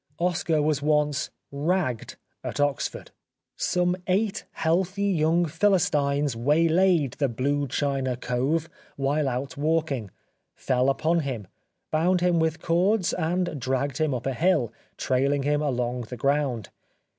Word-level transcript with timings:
Oscar 0.17 0.63
was 0.63 0.81
once" 0.81 1.29
ragged" 1.71 2.15
at 2.43 2.59
Oxford. 2.59 3.11
Some 3.55 3.95
eight 4.07 4.45
healthy 4.53 5.03
young 5.05 5.45
Philistines 5.45 6.35
waylaid 6.35 7.11
the" 7.19 7.29
blue 7.29 7.67
china 7.67 8.17
cove" 8.17 8.67
while 9.05 9.29
out 9.29 9.57
walking, 9.57 10.09
fell 10.55 10.89
upon 10.89 11.19
him, 11.19 11.45
bound 11.91 12.19
him 12.19 12.39
with 12.39 12.63
cords 12.63 13.13
and 13.13 13.59
dragged 13.59 13.99
him 13.99 14.15
up 14.15 14.25
a 14.25 14.33
hill, 14.33 14.73
trailing 14.97 15.43
him 15.43 15.61
along 15.61 16.01
the 16.09 16.17
ground. 16.17 16.69